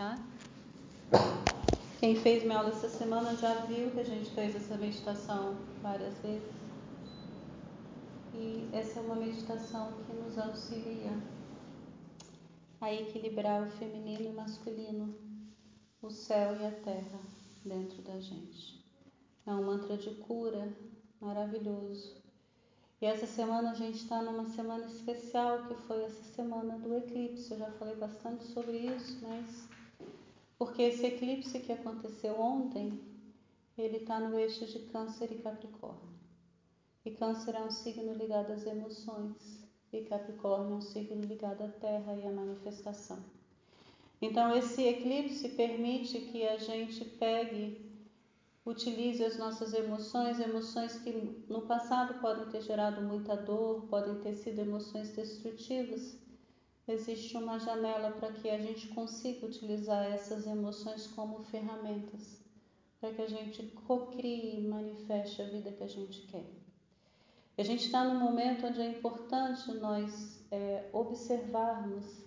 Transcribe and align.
tá? 0.00 0.18
Quem 1.98 2.16
fez 2.16 2.42
minha 2.42 2.56
aula 2.56 2.70
essa 2.70 2.88
semana 2.88 3.36
já 3.36 3.66
viu 3.66 3.90
que 3.90 4.00
a 4.00 4.04
gente 4.04 4.30
fez 4.30 4.56
essa 4.56 4.78
meditação 4.78 5.58
várias 5.82 6.16
vezes. 6.20 6.54
E 8.34 8.66
essa 8.72 8.98
é 8.98 9.02
uma 9.02 9.16
meditação 9.16 9.92
que 10.06 10.12
nos 10.14 10.38
auxilia 10.38 11.12
a 12.80 12.90
equilibrar 12.94 13.62
o 13.62 13.70
feminino 13.72 14.30
e 14.30 14.32
masculino, 14.32 15.14
o 16.00 16.08
céu 16.08 16.56
e 16.58 16.64
a 16.64 16.70
terra 16.70 17.20
dentro 17.62 18.00
da 18.00 18.18
gente. 18.18 18.82
É 19.46 19.50
um 19.50 19.66
mantra 19.66 19.98
de 19.98 20.14
cura 20.14 20.72
maravilhoso. 21.20 22.16
E 23.02 23.04
essa 23.04 23.26
semana 23.26 23.72
a 23.72 23.74
gente 23.74 23.98
está 23.98 24.22
numa 24.22 24.46
semana 24.46 24.86
especial, 24.86 25.66
que 25.66 25.74
foi 25.86 26.04
essa 26.04 26.24
semana 26.34 26.78
do 26.78 26.96
eclipse. 26.96 27.50
Eu 27.50 27.58
já 27.58 27.70
falei 27.72 27.96
bastante 27.96 28.44
sobre 28.44 28.78
isso, 28.78 29.18
mas 29.22 29.69
porque 30.60 30.82
esse 30.82 31.06
eclipse 31.06 31.58
que 31.58 31.72
aconteceu 31.72 32.38
ontem, 32.38 33.00
ele 33.78 33.96
está 33.96 34.20
no 34.20 34.38
eixo 34.38 34.66
de 34.66 34.78
Câncer 34.90 35.32
e 35.32 35.36
Capricórnio. 35.36 36.10
E 37.02 37.12
Câncer 37.12 37.54
é 37.54 37.62
um 37.62 37.70
signo 37.70 38.12
ligado 38.12 38.52
às 38.52 38.66
emoções, 38.66 39.66
e 39.90 40.02
Capricórnio 40.02 40.74
é 40.74 40.76
um 40.76 40.80
signo 40.82 41.22
ligado 41.22 41.62
à 41.62 41.68
terra 41.68 42.14
e 42.14 42.26
à 42.26 42.30
manifestação. 42.30 43.24
Então, 44.20 44.54
esse 44.54 44.82
eclipse 44.82 45.48
permite 45.48 46.20
que 46.20 46.46
a 46.46 46.58
gente 46.58 47.06
pegue, 47.06 47.80
utilize 48.66 49.24
as 49.24 49.38
nossas 49.38 49.72
emoções, 49.72 50.38
emoções 50.40 50.98
que 50.98 51.10
no 51.48 51.62
passado 51.62 52.20
podem 52.20 52.50
ter 52.50 52.60
gerado 52.60 53.00
muita 53.00 53.34
dor, 53.34 53.86
podem 53.86 54.16
ter 54.16 54.34
sido 54.34 54.58
emoções 54.58 55.08
destrutivas 55.08 56.20
existe 56.90 57.36
uma 57.36 57.58
janela 57.58 58.10
para 58.12 58.32
que 58.32 58.48
a 58.50 58.58
gente 58.58 58.88
consiga 58.88 59.46
utilizar 59.46 60.04
essas 60.12 60.46
emoções 60.46 61.06
como 61.06 61.42
ferramentas, 61.44 62.40
para 63.00 63.12
que 63.12 63.22
a 63.22 63.28
gente 63.28 63.62
cocrie 63.86 64.58
e 64.58 64.68
manifeste 64.68 65.40
a 65.42 65.46
vida 65.46 65.72
que 65.72 65.84
a 65.84 65.88
gente 65.88 66.22
quer. 66.22 66.44
A 67.56 67.62
gente 67.62 67.86
está 67.86 68.04
num 68.04 68.18
momento 68.18 68.66
onde 68.66 68.80
é 68.80 68.86
importante 68.86 69.70
nós 69.72 70.44
é, 70.50 70.88
observarmos 70.92 72.24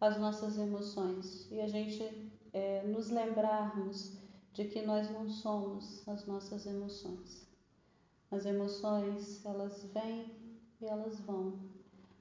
as 0.00 0.18
nossas 0.18 0.58
emoções 0.58 1.46
e 1.50 1.60
a 1.60 1.68
gente 1.68 2.32
é, 2.52 2.82
nos 2.84 3.10
lembrarmos 3.10 4.16
de 4.52 4.64
que 4.64 4.82
nós 4.82 5.10
não 5.10 5.28
somos 5.28 6.06
as 6.08 6.26
nossas 6.26 6.66
emoções. 6.66 7.46
As 8.30 8.44
emoções, 8.46 9.44
elas 9.44 9.84
vêm 9.92 10.34
e 10.80 10.86
elas 10.86 11.20
vão. 11.20 11.71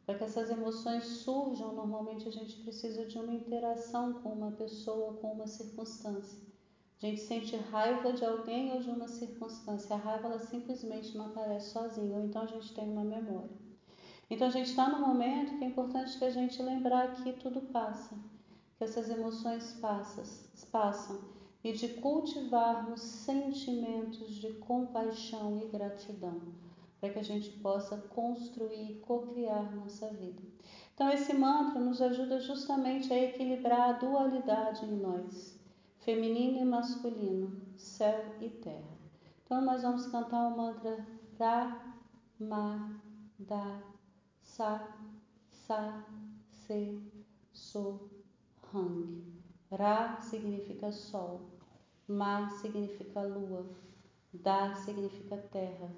Para 0.06 0.18
que 0.18 0.24
essas 0.24 0.50
emoções 0.50 1.06
surjam, 1.06 1.74
normalmente 1.74 2.28
a 2.28 2.32
gente 2.32 2.58
precisa 2.58 3.06
de 3.06 3.18
uma 3.18 3.34
interação 3.34 4.14
com 4.14 4.30
uma 4.30 4.52
pessoa, 4.52 5.14
com 5.14 5.34
uma 5.34 5.48
circunstância. 5.48 6.40
A 7.02 7.06
gente 7.06 7.22
sente 7.22 7.56
raiva 7.56 8.14
de 8.14 8.26
alguém 8.26 8.74
ou 8.74 8.80
de 8.80 8.90
uma 8.90 9.08
circunstância. 9.08 9.96
A 9.96 10.00
raiva 10.00 10.28
ela 10.28 10.40
simplesmente 10.40 11.18
não 11.18 11.28
aparece 11.28 11.72
sozinha, 11.72 12.18
ou 12.18 12.26
então 12.26 12.44
a 12.44 12.48
gente 12.48 12.74
tem 12.74 12.90
uma 12.90 13.04
memória. 13.04 13.50
Então 14.30 14.48
a 14.48 14.52
gente 14.52 14.70
está 14.70 14.90
num 14.90 15.06
momento 15.06 15.58
que 15.58 15.64
é 15.64 15.68
importante 15.68 16.18
que 16.18 16.26
a 16.26 16.30
gente 16.30 16.62
lembrar 16.62 17.16
que 17.16 17.34
tudo 17.34 17.62
passa, 17.62 18.16
que 18.78 18.84
essas 18.84 19.10
emoções 19.10 19.74
passas, 19.74 20.50
passam 20.72 21.20
e 21.64 21.74
de 21.74 21.90
cultivarmos 21.90 23.02
sentimentos 23.02 24.36
de 24.36 24.54
compaixão 24.54 25.60
e 25.60 25.68
gratidão 25.68 26.40
para 27.02 27.10
que 27.10 27.20
a 27.20 27.24
gente 27.24 27.50
possa 27.58 27.98
construir, 27.98 29.02
co-criar 29.02 29.76
nossa 29.76 30.08
vida. 30.10 30.40
Então, 30.94 31.10
esse 31.10 31.34
mantra 31.34 31.82
nos 31.82 32.00
ajuda 32.00 32.40
justamente 32.40 33.12
a 33.12 33.18
equilibrar 33.18 33.90
a 33.90 33.94
dualidade 33.94 34.86
em 34.86 35.00
nós, 35.00 35.60
feminino 35.98 36.60
e 36.60 36.64
masculino, 36.64 37.60
céu 37.76 38.36
e 38.40 38.50
terra. 38.50 39.00
Então, 39.44 39.62
nós 39.62 39.82
vamos 39.82 40.06
cantar 40.06 40.48
o 40.48 40.56
mantra 40.56 41.04
Ra, 41.40 41.96
Ma, 42.40 43.02
Da, 43.40 43.82
Sa, 44.44 44.96
Sa, 45.50 46.06
Se, 46.52 47.02
So, 47.52 48.12
Hang. 48.72 49.24
Ra 49.72 50.22
significa 50.22 50.92
sol, 50.92 51.42
Ma 52.08 52.48
significa 52.50 53.24
lua, 53.24 53.66
Da 54.32 54.76
significa 54.76 55.38
terra, 55.38 55.90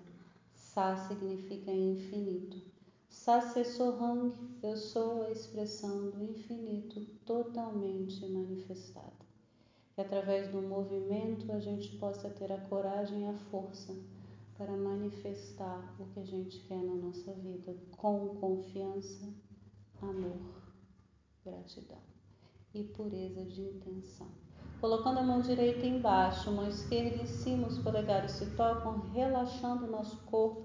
Sa 0.74 0.96
significa 1.08 1.72
infinito. 1.72 2.60
Sa 3.08 3.40
Se 3.42 3.64
Sohang, 3.64 4.34
eu 4.64 4.76
sou 4.76 5.22
a 5.22 5.30
expressão 5.30 6.10
do 6.10 6.24
infinito 6.24 7.00
totalmente 7.24 8.28
manifestada. 8.28 9.24
Que 9.94 10.02
através 10.02 10.52
do 10.52 10.64
movimento 10.64 11.52
a 11.52 11.60
gente 11.60 11.96
possa 11.98 12.28
ter 12.28 12.52
a 12.52 12.58
coragem 12.58 13.22
e 13.22 13.28
a 13.28 13.38
força 13.52 13.96
para 14.58 14.76
manifestar 14.76 15.96
o 16.00 16.08
que 16.08 16.22
a 16.22 16.26
gente 16.26 16.60
quer 16.62 16.82
na 16.82 16.96
nossa 16.96 17.32
vida 17.34 17.78
com 17.96 18.30
confiança, 18.30 19.32
amor, 20.02 20.42
gratidão 21.46 22.02
e 22.74 22.84
pureza 22.84 23.46
de 23.46 23.62
intenção. 23.62 24.32
Colocando 24.84 25.20
a 25.20 25.24
mão 25.24 25.40
direita 25.40 25.86
embaixo, 25.86 26.52
mão 26.52 26.68
esquerda 26.68 27.24
em 27.24 27.26
cima, 27.26 27.70
os 27.70 27.80
polegares 27.80 28.34
se 28.34 28.48
tocam, 28.48 29.00
relaxando 29.14 29.86
o 29.86 29.90
nosso 29.90 30.18
corpo. 30.26 30.62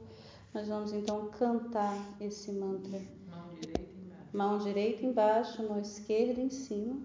Nós 0.53 0.67
vamos 0.67 0.93
então 0.93 1.29
cantar 1.29 1.97
esse 2.21 2.51
mantra. 2.51 3.01
Mão 3.31 3.49
direita 3.61 3.95
embaixo, 3.95 4.37
mão, 4.37 4.59
direita 4.59 5.07
embaixo, 5.07 5.69
mão 5.69 5.79
esquerda 5.79 6.41
em 6.41 6.51
cima. 6.51 7.01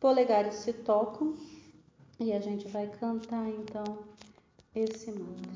Polegares 0.00 0.54
se 0.54 0.72
tocam 0.72 1.34
e 2.18 2.32
a 2.32 2.40
gente 2.40 2.66
vai 2.68 2.86
cantar 2.86 3.46
então 3.46 3.98
esse 4.74 5.12
mantra. 5.12 5.52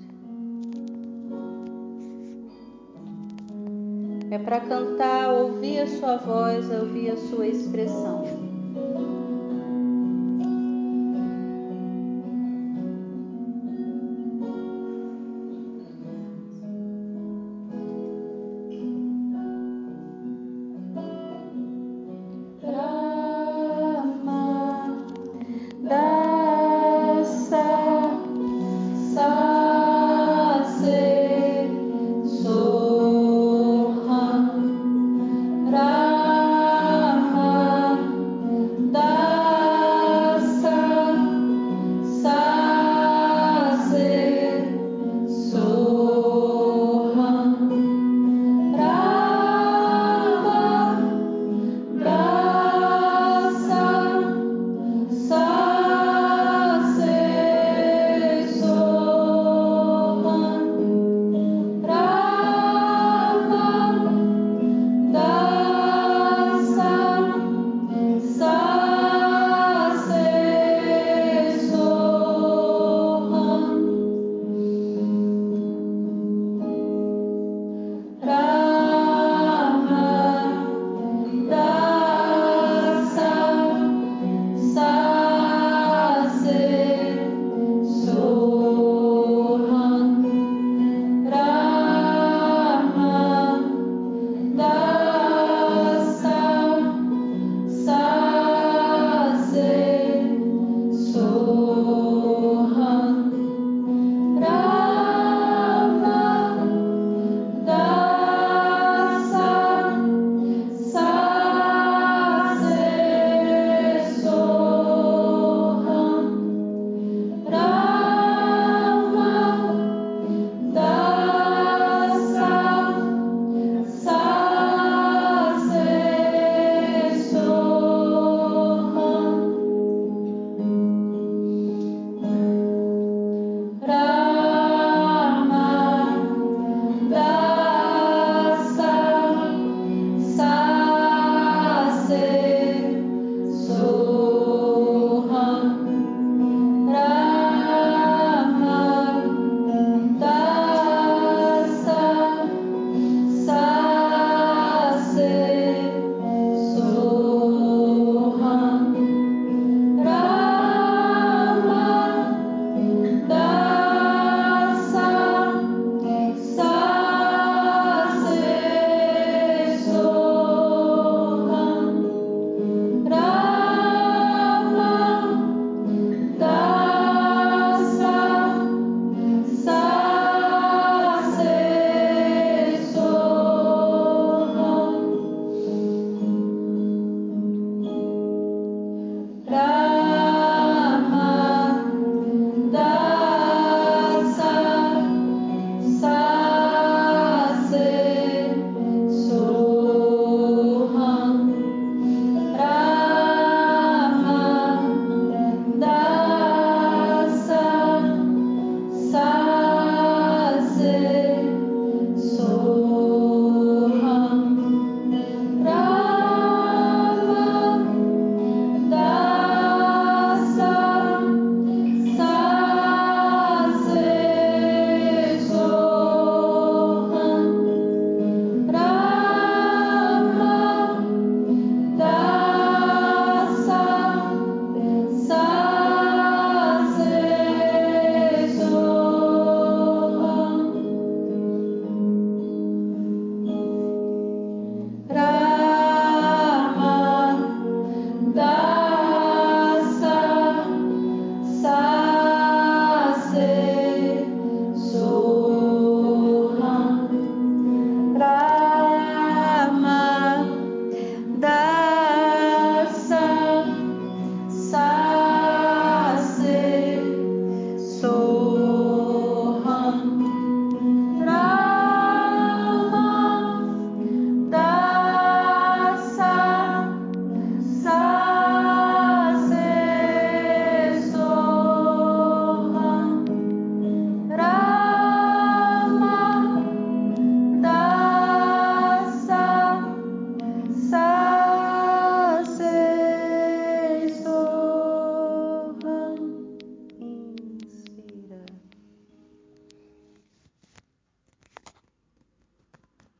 É 4.30 4.38
para 4.38 4.60
cantar, 4.60 5.32
ouvir 5.32 5.78
a 5.78 5.86
sua 5.86 6.18
voz, 6.18 6.70
ouvir 6.70 7.12
a 7.12 7.16
sua 7.16 7.46
expressão. 7.46 8.51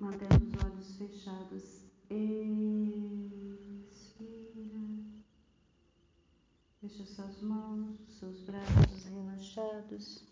mantendo 0.02 0.44
os 0.44 0.52
olhos 0.64 0.96
fechados. 0.96 1.81
Expira. 2.10 3.22
Deixa 6.82 7.06
suas 7.06 7.40
mãos, 7.40 8.00
seus 8.19 8.43
braços 8.43 9.04
relaxados. 9.04 10.25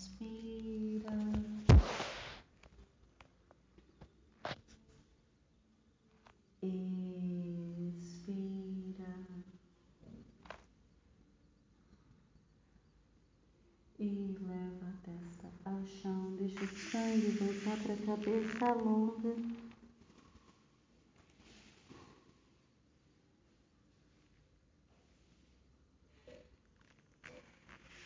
Expira. 6.62 7.84
E 14.00 14.38
leva 14.40 14.88
a 14.88 14.94
testa 15.04 15.52
ao 15.66 15.86
chão. 15.86 16.38
Deixa 16.38 16.64
o 16.64 16.68
sangue 16.70 17.32
voltar 17.32 17.78
para 17.84 17.96
a 17.96 17.98
cabeça 17.98 18.74
longa. 18.76 19.36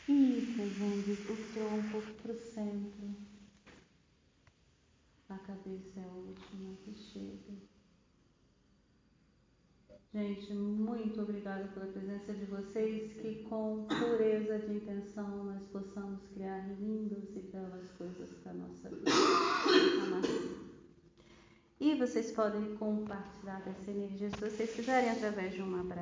E 0.07 0.53
trazendo 0.55 1.13
o 1.13 1.53
tronco 1.53 2.13
para 2.21 2.31
o 2.33 2.35
centro. 2.35 3.15
A 5.29 5.37
cabeça 5.37 5.99
é 5.99 6.03
a 6.03 6.07
última 6.07 6.75
que 6.83 6.93
chega. 6.93 7.53
Gente, 10.13 10.53
muito 10.53 11.21
obrigada 11.21 11.67
pela 11.69 11.87
presença 11.87 12.33
de 12.33 12.45
vocês. 12.45 13.13
Que 13.13 13.43
com 13.43 13.87
pureza 13.87 14.59
de 14.59 14.73
intenção 14.75 15.45
nós 15.45 15.63
possamos 15.71 16.19
criar 16.33 16.67
lindas 16.79 17.35
e 17.35 17.39
belas 17.39 17.89
coisas 17.97 18.29
para 18.43 18.53
nossa 18.53 18.89
vida. 18.89 19.11
E 21.79 21.95
vocês 21.95 22.31
podem 22.31 22.75
compartilhar 22.75 23.61
dessa 23.61 23.91
energia 23.91 24.29
se 24.29 24.37
vocês 24.37 24.73
quiserem 24.73 25.09
através 25.09 25.53
de 25.53 25.61
um 25.61 25.79
abraço. 25.79 25.93